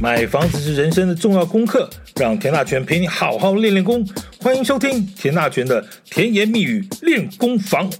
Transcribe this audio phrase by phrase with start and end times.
[0.00, 4.08] 买房子是人生的重要功课，让田大权陪你好好练练功。
[4.40, 7.92] 欢迎收听田大权的甜言蜜语练功房。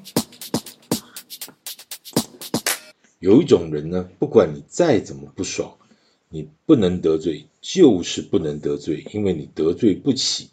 [3.18, 5.76] 有一种人呢，不管你再怎么不爽，
[6.30, 10.48] 你不能得罪，就是不能得罪，因为你得罪不起。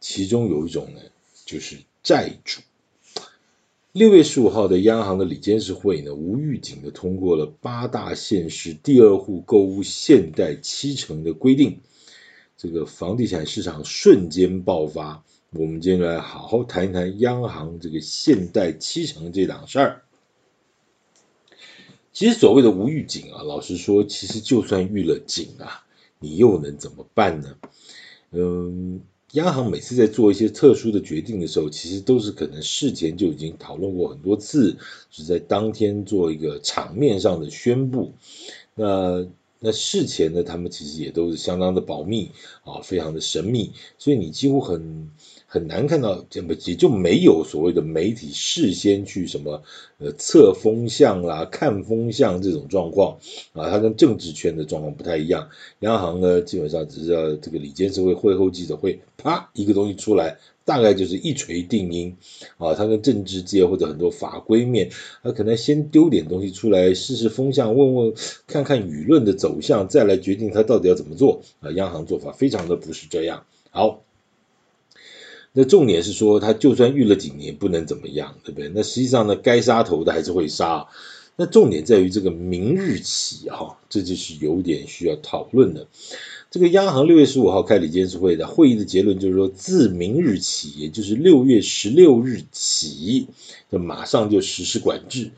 [0.00, 1.02] 其中有一种呢，
[1.44, 2.62] 就是债主。
[3.96, 11.80] 六月十五号的央行的理监事会呢，无预警的通过了八大县市第二户购物限贷七成的规定，
[12.58, 15.24] 这个房地产市场瞬间爆发。
[15.52, 20.02] 我们今天来好好谈一谈央行这个限贷七成这档事儿。
[22.12, 25.86] 其实所谓的无预警啊，老实说，其实就算预了警啊，
[26.18, 27.56] 你又能怎么办呢？
[28.32, 29.00] 嗯。
[29.32, 34.76] 央行每次在做一些特殊的决定的时候，其实都是可能事前就已经讨论过很多次，
[35.10, 38.12] 是在当天做一个场面上的宣布。
[38.74, 39.26] 那
[39.58, 42.30] 那事前呢，他们其实也都是相当的保密
[42.64, 45.10] 啊，非常的神秘，所以你几乎很。
[45.48, 49.62] 很难看到，这么也就没有所谓的媒体事先去什么
[49.98, 53.18] 呃测风向啦、看风向这种状况
[53.52, 55.48] 啊，它跟政治圈的状况不太一样。
[55.80, 62.16] 央行呢，基本上只是要这个理监事会会后记者会，啪一个东西出来，大概就是一锤定音
[62.58, 62.74] 啊。
[62.74, 64.90] 它跟政治界或者很多法规面，
[65.22, 68.12] 它可能先丢点东西出来试试风向，问问
[68.48, 71.70] 看看舆论的走向，再来决定它到底要怎么做啊。
[71.70, 73.46] 央行做法非常的不是这样。
[73.70, 74.05] 好。
[75.58, 78.70] 那重点是说，他就算预了几年，不能怎么样，对不对？
[78.74, 80.86] 那实际上呢，该杀头的还是会杀。
[81.34, 85.86] 那重点在于这个明日起哈，这就是有点需要讨论的。
[86.50, 93.26] 这个央行六月十五号开理监事会的会议的结论就是说，自明日起，也就是六月十六日起，
[93.72, 95.30] 就马上就实施管制。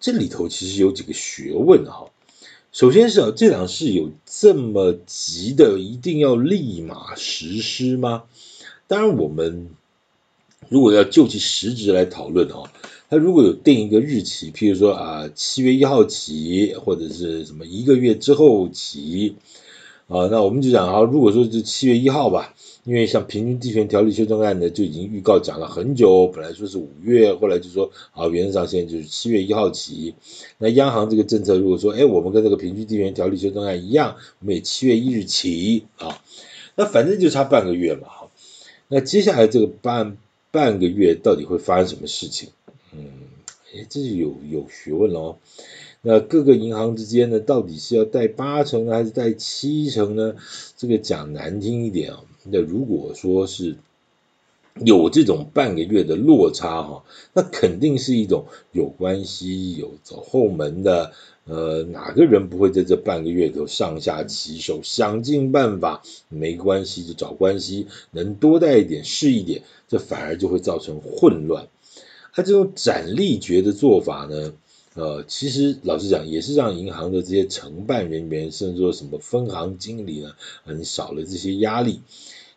[0.00, 2.06] 这里头其实有几个学问哈。
[2.72, 8.22] 首先是啊，这档事有这么急的，一定要立马实施吗？
[8.92, 9.70] 当然，我们
[10.68, 12.68] 如果要就其实质来讨论哦，
[13.08, 19.34] 他如果有定一个日期，譬如说啊，七月一号起，或者是什么一个月之后起，
[20.08, 22.54] 啊，那我们就讲啊，如果说是七月一号吧，
[22.84, 30.14] 因为像平均地权条例修正案呢，就已经预告讲了很久，本来说是五月，后来就说啊，原则上现在就是七月一号起。
[30.58, 36.20] 那央行这个政策，如果说哎，我们跟这个平均地权条例修正案一样，我们也七月一日起啊，
[36.76, 38.08] 那反正就差半个月嘛。
[38.94, 40.18] 那接下来这个半
[40.50, 42.50] 半个月到底会发生什么事情？
[42.92, 43.08] 嗯，
[43.74, 45.38] 哎，这是有有学问喽。
[46.02, 50.34] 那各个银行之间呢，到底是要贷八成呢，还是贷七成呢？
[50.76, 53.76] 这个讲难听一点啊，那如果说是
[54.84, 61.12] 有这种半个月的落差哈，那肯定是一种有关系、有走后门的。
[61.44, 71.66] 呃，哪个人不会在这半个月头上下其手，想尽办法，没关系就找关系，能多贷一点是一点，这反而就会造成混乱。
[72.32, 74.52] 他这种斩立决的做法呢，
[74.94, 80.32] 呃，其实老实讲，也是让银行的这些承办人员，甚至说什么分行经理呢，
[80.64, 82.00] 很少了这些压力，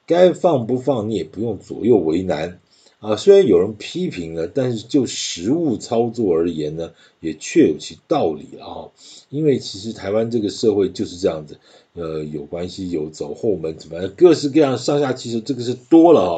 [0.06, 2.59] 该放不放你也不用左右为难。
[3.05, 8.91] 啊，虽然有人批评了，但是就实务操作而言呢，也确有其道理了哈。
[9.29, 11.59] 因为其实台湾这个社会就是这样子，
[11.93, 16.33] 呃，有关系有走后门，怎么样，各式各样上下其实这个是多了啊。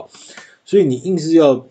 [0.66, 1.66] 所以你硬是要，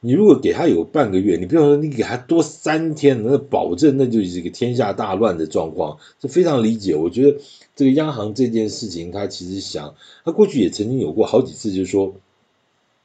[0.00, 6.94] 你如果给他有半个月，你不要说你给他多三天，那保证那就是一个天下大乱的状况，这非常理解。
[6.94, 7.38] 我觉得
[7.74, 12.14] 这个央行这件事情，他其实想，他过去也曾经有过好几次，就是说。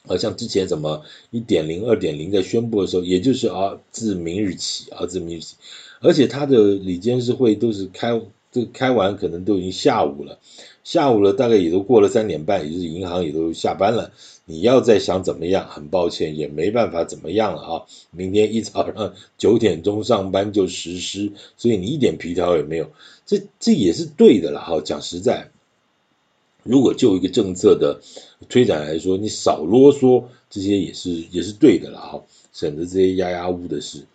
[0.07, 5.55] 啊，像之前什么一点零、二点零在宣布的时候，也就是啊，自明日起啊，自明日起，
[5.99, 8.21] 而且他的理监事会都是开，
[8.51, 10.39] 这开完可能都已经下午了，
[10.83, 14.11] 下午了大概也都过了三点半，也就是银行也都下班了。
[14.45, 17.85] 你要再想怎么样，很抱歉也没办法怎么样了啊。
[18.09, 22.89] 明天一早上九点钟上班就实施，所以你一点皮条也没有，
[23.27, 24.81] 这这也是对的了哈。
[24.81, 25.51] 讲实在。
[26.69, 27.99] 如果就一个政策的
[28.47, 32.23] 推展来说，你少啰嗦，这些也是也是对的了哈，
[32.53, 34.05] 省得这些压压乌的事。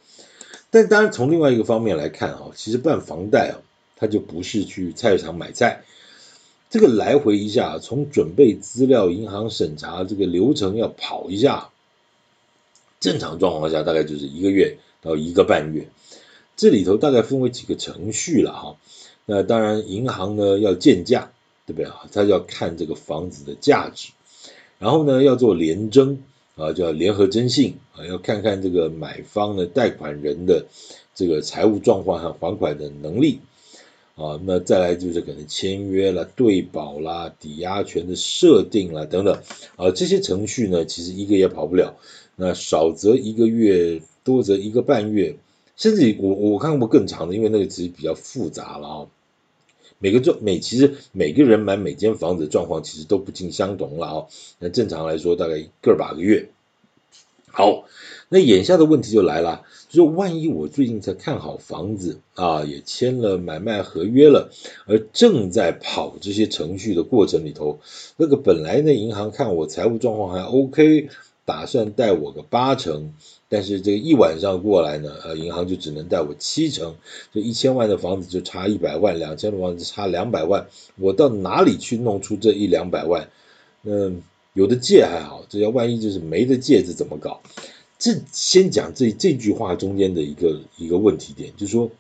[0.71, 3.59] 但当然从另外一个方面来看啊，其实办房贷啊，
[3.97, 5.83] 它就不是去菜市场买菜，
[6.71, 11.71] 这个来回一下，从准备资料、银行审查这个流程要跑一下，
[13.01, 15.89] 正常状况下大概就是一个月到一个半月，
[16.57, 18.77] 这里头大概分为几个程序了哈。
[19.27, 21.33] 那当然银行呢要鉴价。
[21.67, 22.07] 对不对啊？
[22.13, 24.11] 他就要看这个房子的价值，
[24.79, 26.23] 然后呢，要做联征
[26.57, 30.67] 啊，叫联合征信啊，要看看这个买方的贷款人的
[31.15, 33.41] 这个财务状况和还款的能力
[34.15, 39.43] 啊，那再来就是可能签约了、对保啦、抵押权的设定啦等等，
[39.77, 41.97] 啊，这些程序呢，其实一个也跑不了。
[42.37, 45.37] 那少则一个月，多则一个半月，
[45.77, 49.07] 甚至我我看过更长的，因为那个其实比较复杂了啊。
[49.99, 54.27] 每个状每其实每个人买每间房子的状况其实都不尽相同了啊。
[54.59, 56.49] 那正常来说，大概个把个月。
[57.47, 57.85] 好，
[58.31, 64.51] 那眼下的问题就来了，就是万一我最近才看好房子啊，也签了买卖合约了，
[64.87, 67.79] 而正在跑这些程序的过程里头，
[68.17, 71.09] 那个本来呢银行看我财务状况还 OK，
[71.45, 73.15] 打算贷我个八成，
[73.49, 76.97] 但是这个一晚上过来呢，呃，银行就只能贷我七成，
[77.33, 83.29] 这一千万的房子就差一百万，两千万的房子差两百万，我到哪里去弄出这一两百万？
[83.83, 84.23] 嗯。
[84.57, 87.41] 有的借还好，这要万一就是没得借，这怎么搞？
[87.99, 91.91] 这先讲这这句话中间的一个一个问题点，就是说，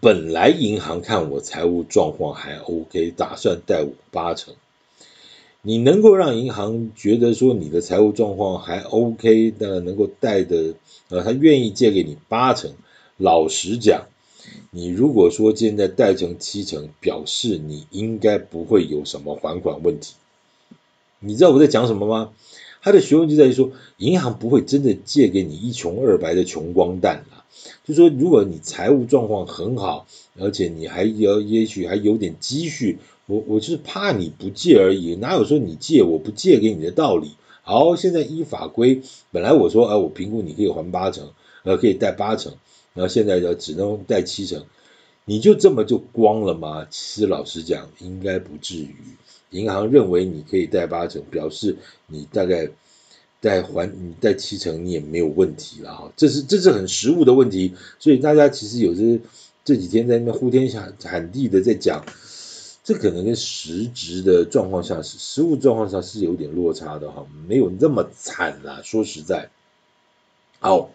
[0.00, 4.54] 本来银行看我财务状况还 OK，打算贷我八成，
[5.68, 10.74] 你能够让银行觉得说你的财务状况还 OK，那能够贷的，
[11.08, 12.70] 呃，他愿意借给你八成。
[13.16, 14.06] 老实讲，
[14.70, 20.14] 你如果说现在贷成七成，表示你应该不会有什么还款问题。
[21.18, 22.30] 你知道我在讲什么吗？
[22.80, 27.42] 他的学问就在于说，银行不会真的借给你一穷二白的穷光蛋啊。
[27.84, 30.06] 就说如果你财务状况很好，
[30.38, 37.32] 而且你还要也许还有点积蓄，我我就是怕你不借而已，哪有说你借我不借给你的道理？
[37.62, 39.02] 好，现在依法规，
[39.32, 41.30] 本来我说啊，我评估你可以还八成，
[41.64, 42.54] 呃，可以贷八成，
[42.94, 44.64] 然后现在就只能贷七成，
[45.24, 46.86] 你就这么就光了吗？
[46.88, 48.94] 其实老实讲，应该不至于。
[49.50, 51.76] 银行认为你可以贷八成，表示
[52.06, 52.68] 你大概
[53.40, 56.12] 贷还你贷七成，你也没有问题了哈。
[56.16, 59.18] 这是这是很实务的问题，所以大家其实有些
[59.64, 60.70] 这几天在那边呼天
[61.02, 62.04] 喊地的在讲，
[62.86, 68.80] 这可能跟实质的状况下是实物状况下是有点落差的哈，没有那么惨啦。
[68.84, 69.50] 说实在，
[70.60, 70.90] 好，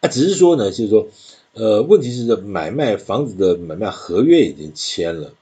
[0.00, 1.08] 啊，只是说呢，就是说，
[1.54, 5.34] 呃，问题是这买卖房子的买卖合约已经签了。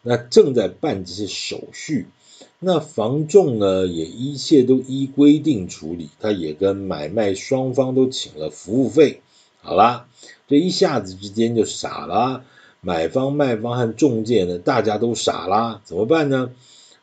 [0.00, 2.06] 那正在办这些手续，
[2.60, 9.22] 那房仲呢也一切都依规定处理，他也跟买卖双方都请了服务费，
[9.60, 10.06] 好啦，
[10.46, 12.44] 这一下子之间就傻了，
[12.86, 16.52] 买方卖方和中介呢大家都傻啦，怎么办呢？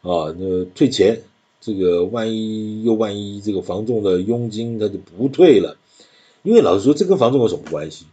[0.01, 1.23] 啊，那退钱，
[1.59, 5.75] 这个万一又万一这个房仲的佣金他就不退了，
[6.41, 8.05] 因为老实说，这跟房仲有什么关系？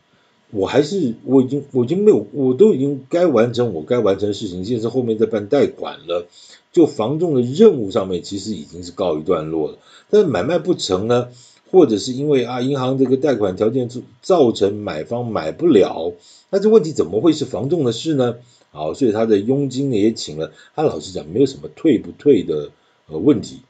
[0.50, 6.26] 我还是我已经我已经没有我都已经该完成我该完成的事情，现在是后面在办贷款了。
[6.72, 9.78] 就房仲的任务上面，其实已经是告一段落了。
[10.08, 11.28] 但是买卖不成呢，
[11.70, 13.88] 或者是因为啊银行这个贷款条件
[14.20, 16.12] 造成买方买不了，
[16.50, 18.36] 那这问题怎么会是房仲的事呢？
[18.72, 22.70] 好，所以他的佣金呢也请了，他老实讲没有什么退不退的
[23.06, 23.60] 呃问题。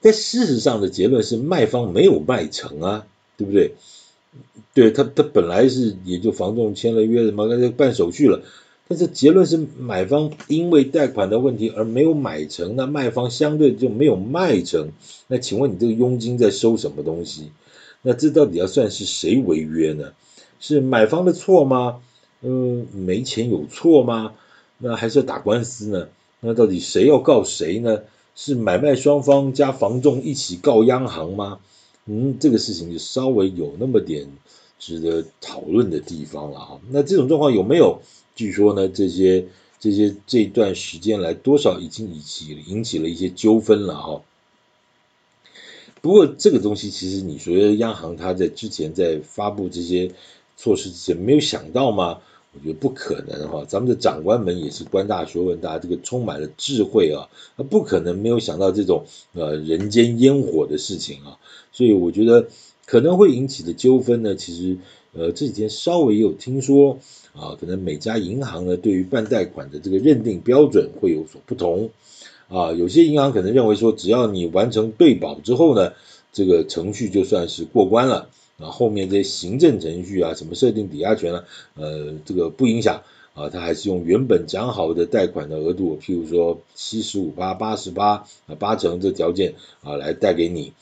[0.00, 3.06] 但事实上的结论是卖方没有卖成啊，
[3.36, 3.74] 对不对？
[4.74, 8.42] 对他，他本来是也就房仲签了约什么，那就办手续了。
[8.92, 14.90] 但是结论是买方因为贷款的问题而没有买成，那卖方相对就没有卖成。
[15.28, 17.52] 那请问你这个佣金在收什么东西？
[18.02, 20.12] 那这到底要算是谁违约呢？
[20.60, 22.02] 是买方的错吗？
[22.42, 24.34] 嗯，没钱有错吗？
[24.76, 26.08] 那还是要打官司呢？
[26.40, 28.02] 那到底谁要告谁呢？
[28.34, 31.60] 是买卖双方加房仲一起告央行吗？
[32.04, 34.26] 嗯，这个事情就稍微有那么点
[34.78, 36.68] 值得讨论的地方了啊。
[36.90, 38.02] 那这种状况有没有？
[38.34, 39.46] 据说呢，这些
[39.78, 44.22] 这些这段时间来，多少已经引起引起了一些纠纷了哈。
[46.00, 50.12] 不过这个东西其实你说央行它在之前在发布这些
[50.56, 52.18] 措施之前没有想到吗？
[52.54, 61.38] 我觉得不可能哈，咱们的长官们也是官大学问大，这个充满了智慧啊，他不可能没有想到这种呃人间烟火的事情啊，
[61.72, 62.48] 所以我觉得
[62.84, 64.76] 可能会引起的纠纷呢，其实
[65.14, 66.98] 呃这几天稍微有听说
[67.34, 71.90] 啊，可能每家银行呢对于办贷款的这个认定标准会有所不同。
[72.48, 75.92] 啊，有些银行可能认为说，只要你完成对保之后呢，
[76.32, 78.28] 这个程序就算是过关了。
[78.58, 81.44] 啊，后面这些行政程序啊，什么设定抵押权啊，
[81.76, 83.02] 呃，这个不影响。
[83.34, 90.74] 啊，他还是用原本讲好的贷款的额度，譬如说七十五八、八十八啊，八成这条件啊来贷给你。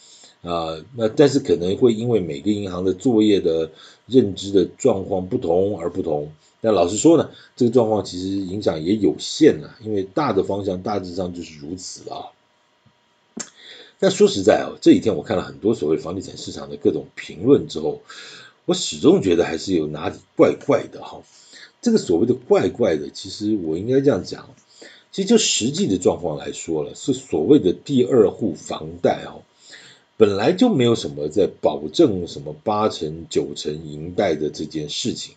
[0.42, 3.70] 啊，那但是可能会因为每个银行的作业的
[4.06, 6.32] 认知的状况不同而不同。
[6.62, 12.32] 但老实说呢，这个状况其实影响也有限啊，因为大的方向大致上就是如此啊。
[13.98, 18.00] 但说实在哦，这几天我看了很多所谓房地产市场的各种评论之后，
[18.64, 21.22] 我始终觉得还是有哪里怪怪的哈。
[21.82, 24.48] 这个所谓的怪怪的，其实我应该这样讲，
[25.12, 29.42] 其实就实际的状况来说了，是所谓的第二户房贷哦，
[30.20, 35.34] 本来就没有什么在保证什么八成九成银贷的这件事情。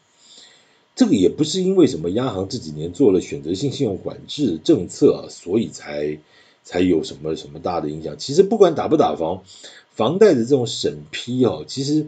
[0.93, 6.19] 这个也不是因为什么央行这几年做了选择性信用管制政策啊，所以才
[6.65, 8.17] 才有什么什么大的影响。
[8.17, 9.45] 其实不管打不打房，
[9.89, 12.07] 房贷的这种审批哦，其实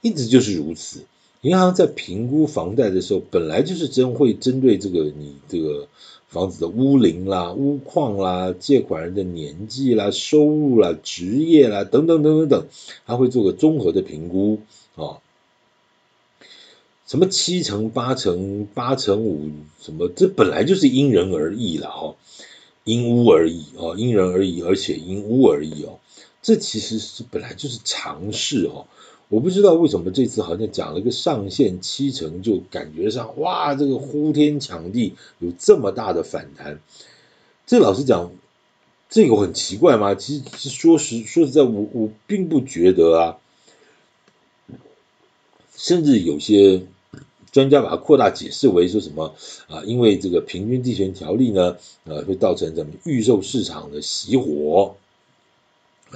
[0.00, 1.00] 一直就是如此。
[1.40, 5.88] 银行在评估房贷的时候，本来就是针会针对这个你这个
[6.28, 12.66] 房子的屋龄啦、屋况啦、借款人的年纪啦、收入啦、职业啦等等等等等，
[13.06, 14.60] 他会做个综合的评估
[14.96, 15.18] 啊。
[17.06, 19.48] 什么七成、八成、八成五，
[19.80, 22.16] 什么这本来就是因人而异了哈，
[22.82, 26.00] 因屋而异哦，因人而异，而且因屋而异哦，
[26.42, 28.88] 这其实是本来就是常事哦。
[29.28, 36.80] 我不知道为什么这次好像讲了个上限七成，就感觉上哇，这个呼天抢地，有这么大的反弹。
[37.66, 38.30] 这老实讲，
[39.10, 40.14] 这个很奇怪吗？
[40.14, 43.38] 其实说实说实在，我我并不觉得啊。
[45.76, 46.82] 甚至有些
[47.52, 49.34] 专家把它扩大解释为说什么
[49.66, 54.94] 啊，因为这个平均地权条例呢，呃，会造成什么预售市场的熄火。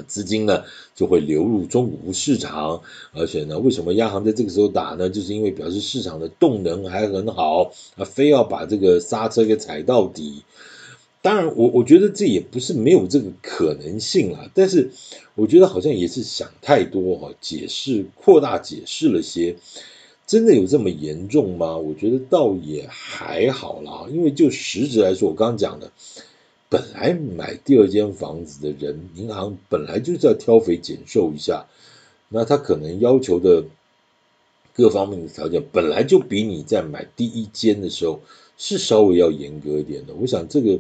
[0.06, 2.82] 资金呢就会流入中古屋市场，
[3.12, 5.10] 而且呢，为什么央行在这个时候打呢？
[5.10, 10.42] 就是因为表示市场的动能还很好，啊，非要把这个刹车给踩到底。
[11.22, 14.90] 当然，我我觉得这也不是没有这个可能性啦，但是
[15.34, 19.56] 我觉得好像也是想太多哈，解释扩大解释了些，
[20.26, 21.76] 真的有这么严重吗？
[21.76, 25.90] 我觉得倒也还好啦，因为就实质来说，我刚刚讲的。
[26.70, 31.66] 本来买第二间房子的人，银行本来就是要挑肥拣瘦一下，
[32.28, 33.64] 那他可能要求的
[34.72, 38.20] 各方面的条件，本来就比你在买第一间的时候
[38.56, 40.14] 是稍微要严格一点的。
[40.14, 40.78] 我想这个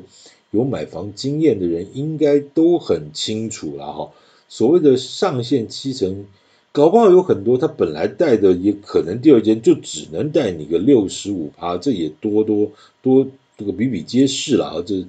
[0.52, 4.12] 有买房经验的人应该都很清楚了哈。
[4.48, 6.24] 所谓的上限七成，
[6.70, 12.70] 搞不好有很多他本来贷的也可能第二间就只能贷你个六十五趴，这也多多
[13.02, 13.26] 多
[13.58, 15.04] 这个比比皆是了啊，这。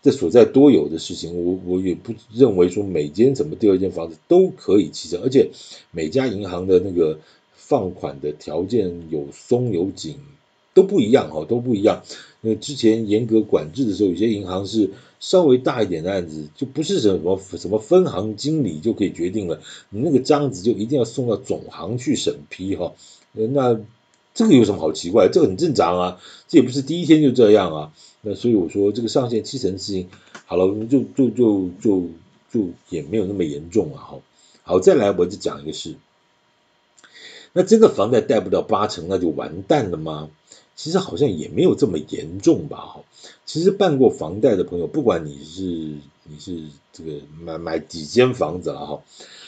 [0.00, 5.50] 这所在多有的事情，我我也不认为说每间怎么第二间房子都可以七成，而且
[5.90, 7.18] 每家银行的那个
[7.54, 10.16] 放款的条件有松有紧
[10.72, 12.02] 都不一样哈，都不一样。
[12.40, 22.92] 那之前严格管制的时候，有些银行是稍微大一点的案子，就不是什么什么分行经理就可以决定了，你那个章子就一定要送到总行去审批哈。
[23.32, 23.80] 那
[24.32, 25.28] 这个有什么好奇怪？
[25.28, 27.92] 这个很正常啊，这也不是第一天就这样啊。
[28.20, 30.08] 那所以我说这个上限七成的事情，
[30.46, 32.08] 好了，就就就就
[32.50, 34.02] 就也没有那么严重啊。
[34.02, 34.18] 哈，
[34.64, 35.94] 好，再来我就讲一个事，
[37.52, 40.30] 那真的房贷贷不到八成，那就完蛋了吗？
[40.74, 42.78] 其实好像也没有这么严重吧。
[42.78, 43.04] 哈，
[43.46, 49.02] 其实办过房贷的朋友，不管你是你是这个买买几间房子了哈，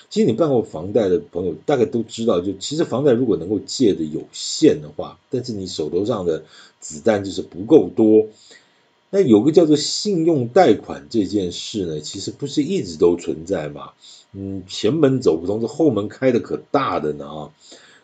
[0.09, 6.45] 其实你办过房贷的朋友大概都知道，就其实房贷如果能够借的有限的话，但是你手头上的
[6.81, 8.29] 子弹就是不够多。
[9.11, 13.91] 那有个叫做信用贷款这件事呢，其实不是一直都存在嘛？
[14.33, 17.51] 嗯，前门走不通，这后门开的可大的呢啊！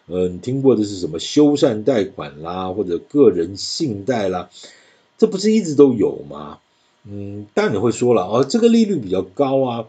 [0.06, 4.50] 呃，你听过的是什么修缮贷款啦，或者个人信贷啦，
[5.18, 6.58] 这不是一直都有吗？
[7.04, 9.86] 嗯，当然你会说了哦，这个利率比较高啊，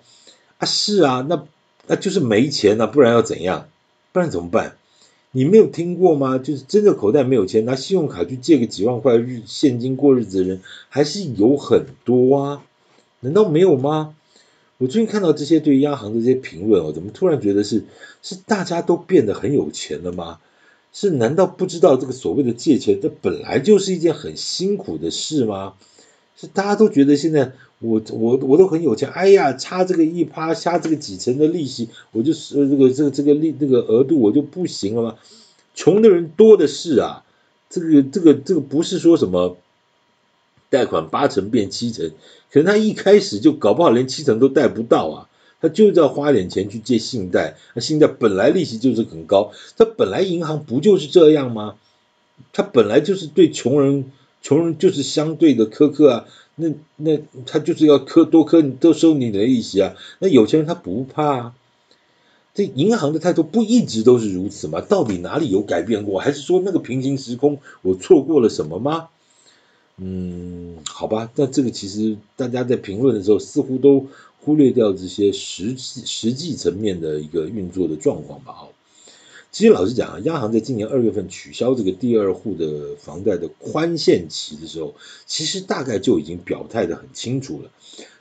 [0.59, 1.43] 啊是啊，那
[1.87, 3.69] 那就是没钱啊，不然要怎样？
[4.11, 4.77] 不然怎么办？
[5.31, 6.37] 你没有听过吗？
[6.37, 12.63] 就是真的口袋没有钱，拿信用卡去借个几万块日现金过日子的人还是有很多啊，
[13.19, 14.15] 难道没有吗？
[14.77, 17.83] 我最近看到这些对央行的这些评论，我怎么突然觉得是
[18.21, 20.39] 是大家都变得很有钱了吗？
[20.93, 25.73] 是难道不知道这个所谓的借钱，这本来就是一件很辛苦的事吗？
[26.35, 27.53] 是大家都觉得现在。
[27.79, 35.15] 我我我都很有钱，哎呀，差这个一趴，差这个几成的利息，我就是这个这个这个利这个额度我就不行了吗？
[35.75, 37.23] 穷的人多的是啊，
[37.69, 39.57] 这个这个这个不是说什么
[40.71, 42.11] 贷款八成变七成，
[42.51, 45.29] 可能他一开始就搞不好连七成都贷不到啊，
[45.61, 51.75] 他就是要花点钱去借信贷，那信贷本来利息就是很高，他本来银行不就是这样吗？
[52.53, 56.25] 他本来就是对穷人，穷人就是相对的苛刻啊。
[56.57, 61.55] 那那他就是要磕多磕你都收你的利息啊，那有钱人他不怕啊，
[62.53, 64.81] 这银行的态度不一直都是如此吗？
[64.81, 66.19] 到底哪里有改变过？
[66.19, 69.09] 还是说那个平行时空我错过了什么吗？
[69.97, 74.07] 嗯，好吧，那这个其实大家在评论的时候似乎都
[74.41, 78.53] 忽略掉这些实际实际层面的一个运作的状况吧。
[78.53, 78.71] 好，
[79.51, 84.93] 其实老实讲啊，央行在今年二月份取消这个第二户的房贷的宽限期的时候，
[85.25, 87.71] 其实大概就已经表态得很清楚了，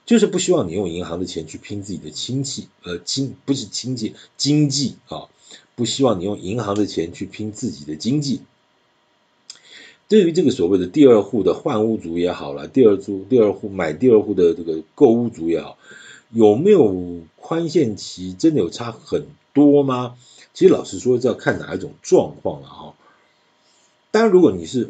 [0.06, 5.28] 就是不希望你用银行的钱去拼自己的亲戚，呃，经不是亲戚经济啊，
[5.74, 8.40] 不希望你用银行的钱去拼自己的经济。
[10.08, 15.76] 对于这个所谓的第二户的换屋族也好了，第二租第二户买第二户的这个购屋族也好，
[16.30, 18.32] 有没有宽限期？
[18.32, 20.14] 真的有差很多吗？
[20.56, 22.94] 其实老实说，这要看哪一种状况了哈。
[24.10, 24.88] 当然，如果你是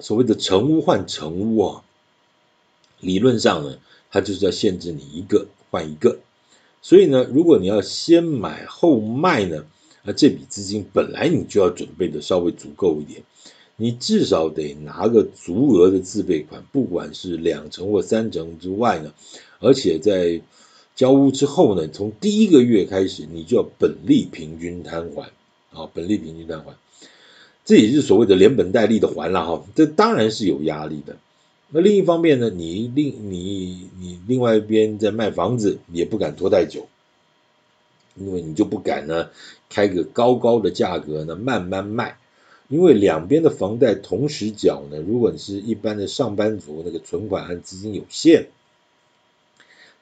[0.00, 1.84] 所谓的成屋换成屋啊，
[2.98, 3.78] 理论上呢，
[4.10, 6.18] 它就是要限制你一个换一个。
[6.82, 9.64] 所以呢，如果你要先买后卖呢，
[10.02, 13.22] 那这笔资金本来你就要准备的稍微足够一点。
[13.76, 19.14] 你至少得拿个足额的自备款，不管是两成或三成之外呢，
[19.60, 20.40] 而且在
[20.94, 25.30] 交屋之后呢，从第一个月开始，你就要本利平均摊还
[25.72, 26.74] 啊，本利平均摊还，
[27.64, 31.16] 这也是所谓的连本带利的还了哈，这当然是有压力的。
[31.70, 36.86] 那另一方面呢，你另你你另外一边在卖房子，也不敢拖太久，
[38.14, 39.30] 因为你就不敢呢
[39.68, 42.18] 开个高高的价格呢慢慢卖。
[42.68, 48.46] 因为两边的房贷同时缴呢，如果你是一般的上班族，那个存款和资金有限，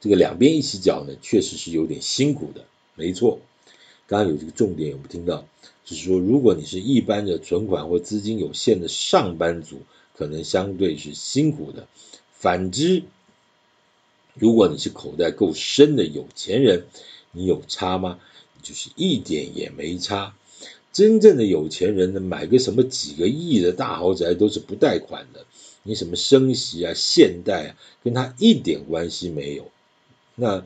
[0.02, 2.64] 这个两边一起缴呢，确实是有点辛苦的。
[2.96, 3.38] 没错，
[4.08, 5.46] 刚刚有这个重点有没有听到？
[5.84, 9.82] 就是说，如果你是一般的存款或资金有限的上班族，
[10.16, 11.86] 可能相对是辛苦的。
[12.32, 13.04] 反之，
[14.34, 16.86] 如果你是口袋够深的有钱人，
[17.30, 18.18] 你有差吗？
[18.60, 20.34] 就是一点也没差。
[20.92, 25.46] 真正的有钱人呢，买个什么几个亿的大豪宅都是不贷款的。
[25.84, 29.71] 你什么升息啊、限贷啊，跟他一点关系没有。
[30.34, 30.64] 那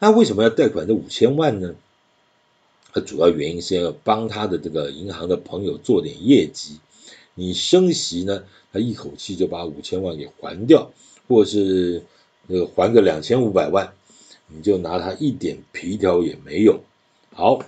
[0.00, 1.74] 他为什么要贷款这五千万呢？
[2.92, 6.78] 他主要原因是要帮他的这个银行的朋友做点业绩。
[7.34, 10.92] 你升息呢，他一口气就把五千万给还掉，
[11.28, 12.04] 或是
[12.48, 13.92] 呃还个两千五百万，
[14.46, 16.80] 你就拿他一点皮条也没有。
[17.32, 17.64] 好。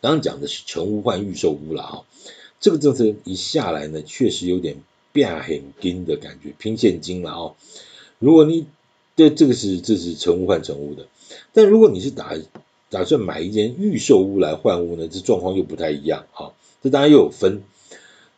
[0.00, 2.02] 刚刚讲的是成屋换预售屋了啊，
[2.58, 4.82] 这个政策一下来呢，确实有点
[5.12, 7.54] 变很紧的感觉，拼现金了啊。
[8.18, 8.66] 如果你
[9.14, 11.06] 这这个是这是成屋换成屋的，
[11.52, 12.34] 但如果你是打
[12.88, 16.52] 打算买一间预售屋来换屋呢，这状况又不太一样哈。
[16.82, 17.62] 这当然又有分，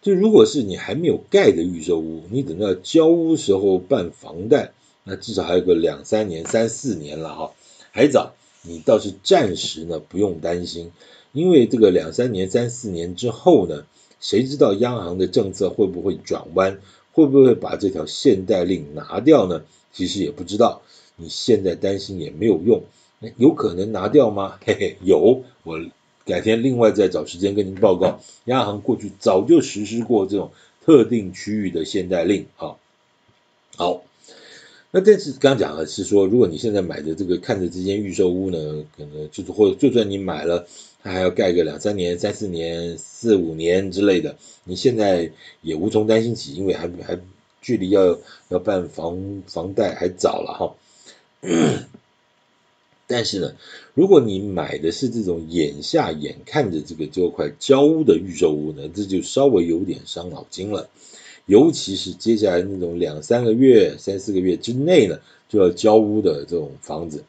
[0.02, 4.72] 就如果是你还没有盖的预售屋，你等到交屋时候办房贷，
[5.04, 7.52] 那至少还有个两三年、三四年了哈，
[7.90, 10.90] 还早，你倒是暂时呢不用担心。
[11.32, 13.86] 因为这个两三年、三四年之后呢，
[14.20, 16.80] 谁知道央行的政策会不会转弯，
[17.12, 19.62] 会不会把这条限贷令拿掉呢？
[19.94, 20.82] 其实也不知道，
[21.16, 22.82] 你现在担心也没有用。
[23.38, 24.58] 有可能拿掉吗？
[24.66, 25.80] 嘿嘿，有，我
[26.26, 28.20] 改天另外再找时间跟您报告。
[28.44, 30.50] 央行过去早就实施过这种
[30.84, 32.76] 特定区域的限贷令啊。
[33.76, 34.02] 好，
[34.90, 40.66] 那但是刚讲的是说，如果你现在买的这个看着这间预售屋呢，可能就是或就算你买了。
[41.02, 45.30] 它还要盖个两三年、三四年、四五年之类的，你现在
[45.60, 47.18] 也无从担心起，因为还还
[47.64, 48.18] 距离要
[48.50, 50.74] 要办房房贷还早了哈。
[53.08, 53.54] 但是呢，
[53.94, 60.88] 如果你买的是这种眼下眼看着这个就快交屋的预售屋呢，这就稍微有点伤脑筋了。
[61.46, 67.24] 尤其是接下来那种两三个月、三四个月之内呢，就要交屋的这种房子，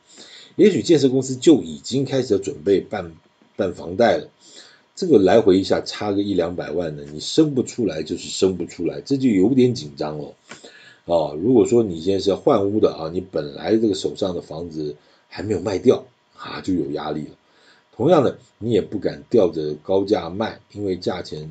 [0.57, 3.13] 也许建设公司就已经开始要准备办。
[3.57, 4.27] 办房贷了，
[4.95, 10.33] 这个来回一下差个一两百万呢，你生不出来就是生不出来，这就有点紧张了。
[11.05, 14.95] 啊，如果说你现在是要换屋的啊，你本来这个手上的房子
[15.27, 16.05] 还没有卖掉
[16.37, 17.31] 啊，就有压力了。
[17.95, 21.49] 同样的，你也不敢吊着高价卖，因为价钱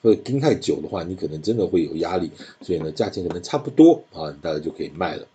[0.00, 2.30] 会盯太久的话，你可能真的会有压力。
[2.62, 5.26] 所以呢，价钱可能差不多啊，大家就可以卖了。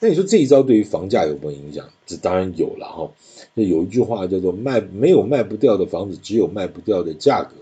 [0.00, 1.90] 那你说这一招对于房价有没有影响？
[2.06, 3.10] 这当然有了哈。
[3.54, 7.54] 就有一句话叫做“卖没有卖不掉的房子，只有卖不掉的价格”。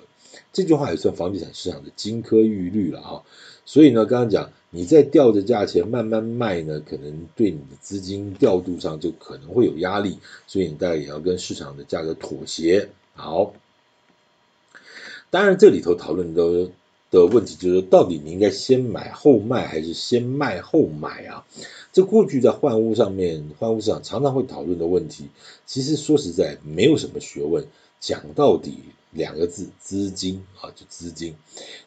[0.53, 3.23] 这句话也算房地产市场的金科玉律了哈。
[3.65, 10.19] 所以呢，刚刚讲你在吊着价钱慢慢卖呢，可能对你的资金调度上就可能会有压力。
[10.47, 12.89] 所以你大概也要跟市场的价格妥协。
[13.15, 13.55] 好，
[15.31, 16.71] 当然这里头讨论的
[17.11, 21.45] 的问题就是，到底你应该先买后卖，还是先卖后买啊？
[21.93, 25.29] 这过去在换屋上面，换屋市场常常会讨论的问题，
[25.67, 27.67] 其实说实在没有什么学问。
[27.99, 28.79] 讲到底
[29.11, 31.35] 两个字，资金啊，就资金。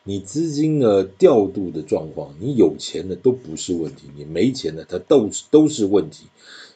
[0.04, 6.28] 你资金呢调度的状况，你有钱的都不是问题，你没钱的它都是都是问题。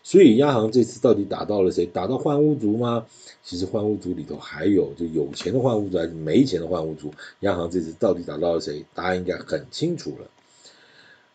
[0.02, 1.86] 所以央行这次到底打到了谁？
[1.86, 3.06] 打到换屋族吗？
[3.44, 7.12] 其实换屋族里头还有就有钱的换屋族还是没钱的换屋族？
[7.42, 8.84] 央行这次到底打到了谁？
[8.96, 10.28] 答案应该很清楚了。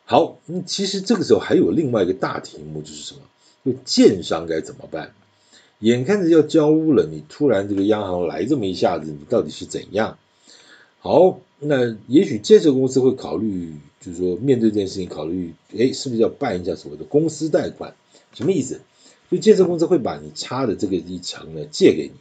[0.04, 3.20] 好，嗯，其实这个时候还有另外一个大题目，就是什么？
[3.64, 5.14] 就建商该怎么办？
[5.78, 10.18] 眼看着要交屋了，你突然这个央行来这么一下子，你到底是怎样？
[11.00, 17.94] 好，那也许建设公司会考虑，就是说面对这件事情，考虑，哎，是不是要办一下所谓的公司贷款？
[18.34, 18.80] 什么意思？
[19.30, 22.20] 就建设公司会把你差的这个一层呢借给你，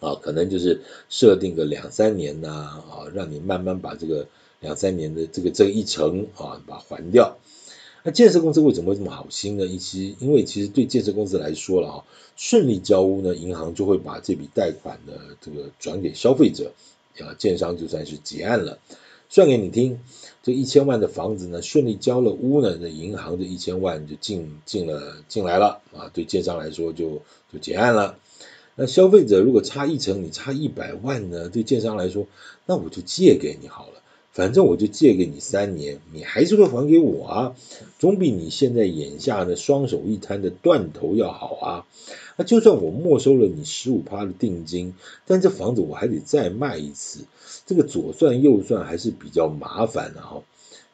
[0.00, 2.48] 啊，可能就是设定个两三年呐，
[2.90, 4.26] 啊，让你慢慢把这个
[4.60, 7.36] 两三年的这个这一层啊，把它还掉。
[8.02, 9.66] 那建设公司为什么会这么好心呢？
[9.78, 12.04] 其实因为其实对建设公司来说了啊，
[12.36, 16.72] 顺利交屋呢，银行就会把这笔贷款的这个转给消费者。
[17.18, 18.78] 啊，建商就算是结案了，
[19.30, 19.98] 算给你听，
[20.42, 28.18] 这一千万的房子呢，顺利交了屋呢，那银行的一千万就进进了进来了啊，对建商来说就就结案了。
[28.78, 32.26] 那消费者如果差一成，你差一百万呢，对建商来说，
[32.66, 37.56] 那我就借给你好了，反正我就借给你三年，你还是会还给我啊，
[37.98, 41.86] 总比你现在眼下的双手一摊的断头要好啊。
[42.36, 44.92] 那就算我没收了你十五趴的定金，
[45.24, 47.24] 但这房子我还得再卖一次，
[47.64, 50.42] 这个左算右算还是比较麻烦的哈，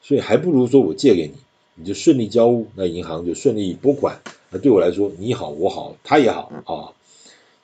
[0.03, 1.35] 所以还不如说我借给你，
[1.75, 6.95] 你就顺利交屋，那银行就顺利拨款，那对我来说你好我好他也好啊。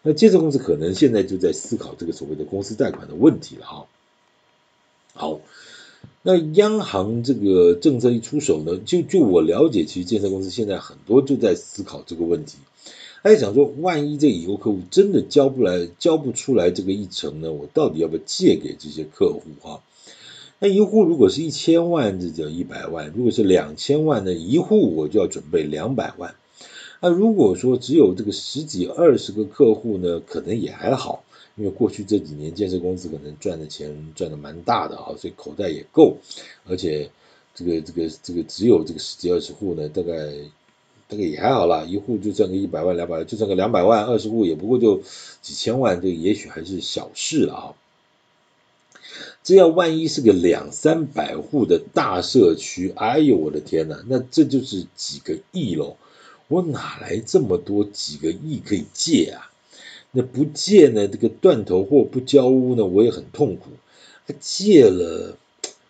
[0.02, 3.86] 那建设公司可能现在就在思考这个所谓的公司贷款的问题了哈。
[5.12, 5.40] 好，
[6.22, 12.58] 那央行这个政策一出手呢，就就我了解，其实建设公司现在很多就在思考这个问题。
[13.20, 19.82] 他想说，万一这以后客户真的交不来、交不出来这个一成呢，我到底要不要借给这些客户啊？
[20.60, 26.36] 那一户如果是一千万，这叫一百万；如果是两千万呢，一户我就要准备两百万。
[27.00, 31.24] 那如果说只有这个十几二十个客户呢，可能也还好，
[31.56, 36.16] 因为过去这几年建设公司可能赚的钱赚的蛮大的啊，所以口袋也够，
[36.66, 37.10] 而且
[37.54, 40.12] 这个这个这个只有这个十几二十户呢，大概。
[41.10, 45.00] 这个也还好啦，一户就赚个一百万两百，就赚个两百万，二十户也不过就
[45.40, 47.72] 几千万，这也许还是小事了啊。
[49.42, 55.96] 这要万一是个两三百户的大社区，哎呦我的天呐，那这就是几个亿喽，
[56.48, 59.50] 我哪来这么多几个亿可以借啊？
[60.10, 63.70] 那不借呢，这个断头货不交屋呢，我也很痛苦。
[64.40, 65.36] 借了，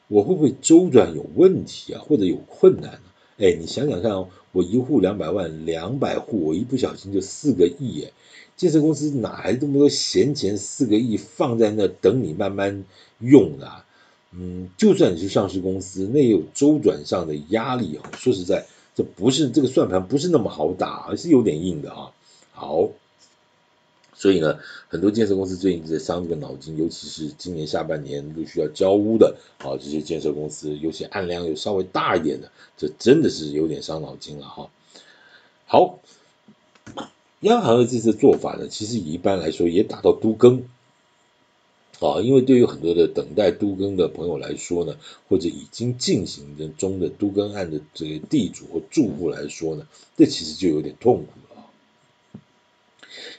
[0.09, 3.01] 我会不会周转有问题啊，或者有困难呢？
[3.38, 4.27] 哎，你想想看。
[4.51, 8.11] 我一户两百万，两百户，我一不小心就四个亿哎！
[8.57, 10.57] 建设公司哪来这么多闲钱？
[10.57, 12.87] 四个亿放在那等你慢慢
[13.21, 13.85] 用啊。
[14.33, 18.11] 嗯，就算你是上市公司，那也有周转上的压力啊。
[18.16, 18.64] 说实在，
[18.98, 22.11] 这不是这个算盘不是那么好打，而是有点硬的啊。
[22.50, 22.90] 好。
[24.20, 24.58] 所以呢，
[24.88, 34.68] 很多建设公司最近在伤这个脑筋，尤其是今年下半年陆续要交屋的啊，这些建设公司，尤其案量有稍微大一点的，这真的是有点伤脑筋了哈。
[35.66, 36.00] 好，
[37.42, 40.64] 央行的这次做法呢，其实一般来说也打到都更
[42.00, 44.96] 啊，因为对于很多的等待都更的朋友来说呢，
[45.28, 51.66] 或者已经进行的中的都更案的这个地主或住户来说呢，这其实就有点痛苦了啊。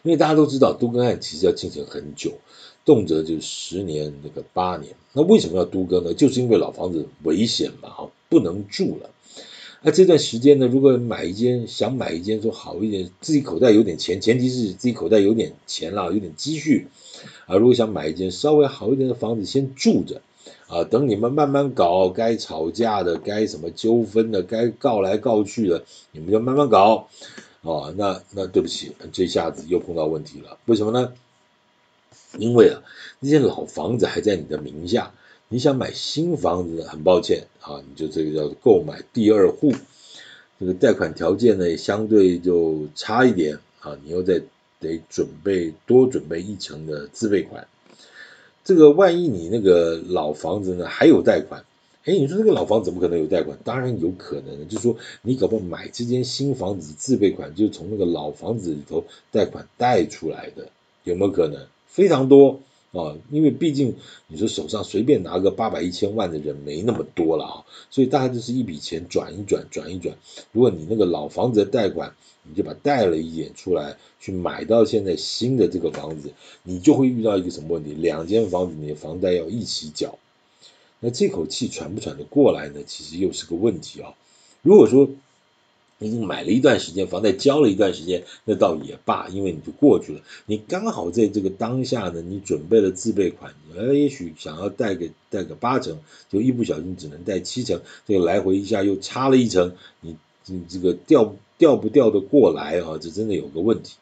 [0.03, 2.33] 因为大家都知道，都更案其实要进行很久，
[2.83, 4.95] 动辄就十年那个八年。
[5.13, 6.13] 那为什么要都更呢？
[6.13, 9.09] 就是因为老房子危险嘛，哈，不能住了。
[9.81, 16.87] 那这段时间呢，如果买一间，想买一间说好一点，自己口袋有点钱，前提是自己口袋有点钱啦，有点积蓄
[17.45, 17.55] 啊。
[17.57, 20.21] 如果想买一间稍微好一点的房子，先住着
[20.67, 27.07] 啊，等你们慢慢搞，该吵架的，该什么纠纷的，该告来告去的，你们就慢慢搞。
[27.61, 30.57] 哦，那那对不起，这下子又碰到问题了。
[30.65, 31.13] 为什么呢？
[32.37, 32.81] 因为啊，
[33.19, 35.11] 那些老房子还在你的名下，
[35.49, 39.73] 你想买新房子，很抱歉啊，你就这个叫购买第二户，
[40.59, 44.41] 这个贷款条件呢相对就差一点啊，你又在
[44.79, 47.67] 得准备多准备一成的自备款。
[48.63, 51.63] 这个万一你那个老房子呢还有贷款。
[52.05, 53.59] 哎，你说这个老房子怎么可能有贷款？
[53.63, 60.69] 当然有可能，就是说你搞不好买这间新房子自备款，就是从那个老房子里头贷款贷出来的，
[61.03, 61.67] 有没有可能？
[61.87, 62.61] 非常多
[62.93, 63.95] 啊，因为毕竟
[64.27, 70.15] 你说手上随便拿个八百一千万的人没那么多了啊，所以大概就是一笔钱转一转，转一转。
[70.51, 72.15] 如果你那个老房子的贷款，
[72.49, 76.33] 你就把贷了一点出来，去买到现在新的这个房子，
[76.63, 77.93] 你就会遇到一个什么问题？
[77.93, 80.17] 两间房子你的房贷要一起缴。
[80.99, 82.81] 那这口气喘不喘得过来呢？
[82.85, 84.13] 其实又是个问题啊。
[84.61, 85.09] 如果说
[86.01, 90.21] 你买了一段时间，房贷交了一段时间，那倒也罢，因为你就过去了。
[90.45, 102.97] 你刚好在这个当下呢，你准备了自备款，呃，也许想要贷个贷个八成，就一不小心只能贷七成，这个来回一下又差了一成，你你这个掉调不调得过来啊？
[102.99, 103.97] 这真的有个问题。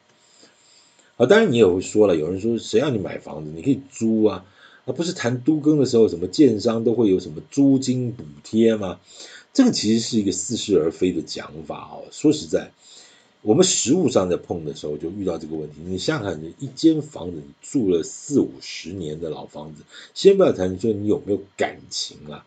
[1.18, 3.52] 啊，当然你也会说了，有人说谁让你买房子？
[3.54, 4.46] 你可以租啊，
[4.86, 9.00] 而不是谈都更的时候，什么建商都会有什么租金补贴吗？
[9.52, 12.06] 这个其实是一个似是而非的讲法哦。
[12.12, 12.72] 说实在，
[13.42, 15.78] 我们实物上在碰的时候就遇到这个问题。
[15.84, 19.82] 你想想看，你一间房子你住了四五十年的老房子，
[20.14, 22.46] 先不要谈说你有没有感情啊，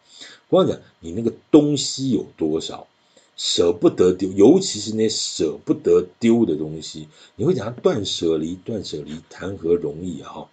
[0.49, 2.87] 光讲你那个东西有多少，
[3.43, 10.45] 舍不得丢，尤其是那舍不得丢的东西，你会讲断舍离，断舍离谈何容易啊！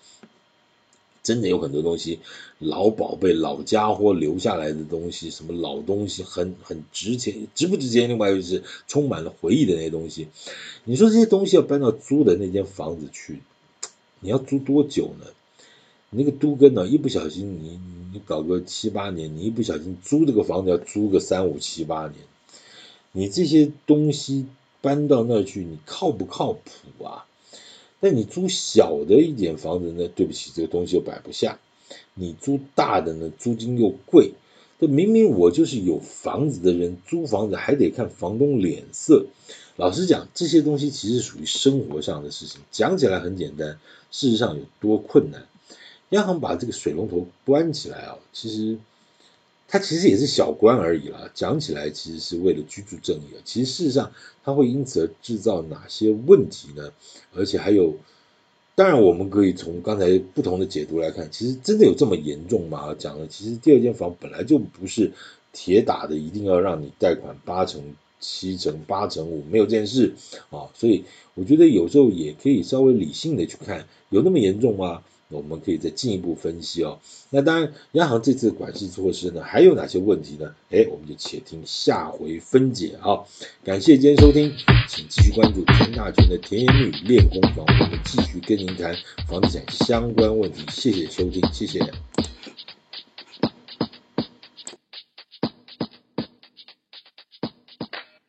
[1.21, 2.21] 真的有很多东西，
[2.59, 8.07] 老宝贝、老家伙留下来的东西，什么老东西很很值钱，值不值钱？
[8.07, 10.29] 另外就是充满了回忆的那些东西。
[10.85, 13.41] 你说这些东西要搬到租的那间房子去，
[14.21, 15.25] 你要租多久呢？
[16.09, 17.77] 那个都跟呢，一不小心你
[18.13, 22.13] 你搞个七八年，你一不小心租这个房子要租个三五七八年，
[23.17, 24.45] 你这些东西
[24.79, 27.25] 搬到那儿去，你靠不靠谱啊？
[27.99, 30.07] 那你租小的一点房子呢？
[30.07, 31.57] 对不起，这个东西又摆不下。
[32.13, 34.33] 你租大的呢，租金又贵。
[34.79, 39.25] 这明明我就是有房子的人，租房子还得看房东脸色。
[39.77, 43.79] 老实讲，这些东西其实属于生活上的事情，讲起来很简单，
[44.11, 45.47] 事实上有多困难？
[46.09, 48.77] 央行把这个水龙头关起来啊，其实。
[49.69, 53.43] 它其实也是小官而已啦，讲起来其实是为了居住正义啊。
[53.43, 54.11] 其实事实上，
[54.43, 56.93] 它会因此而制造哪些问题呢？
[57.35, 57.95] 而且还有，
[58.75, 62.95] 当然我们可以从刚才不同的解读来看，其实真的有这么严重吗？
[62.97, 65.11] 讲了，其实第二间房本来就不是
[65.51, 67.81] 铁打的，一定要让你贷款八成、
[68.21, 70.13] 七成、八成五，没有这件事
[70.49, 70.71] 啊。
[70.75, 71.03] 所以
[71.35, 75.03] 我觉得有时候也可以稍微理性的去看，有那么严重吗？
[75.29, 76.99] 我们可以再进一步分析哦。
[77.29, 80.55] 那当然，央行这次管制措施呢，还有哪些问题呢？
[80.69, 83.19] 哎，我们就且听下回分解啊。
[83.63, 84.53] 感谢今天收听，
[84.87, 88.95] 请继续关注田大全的甜言蜜语练功房，我们继续跟您谈
[89.27, 90.63] 房地产相关问题。
[90.71, 91.79] 谢谢收听，谢谢。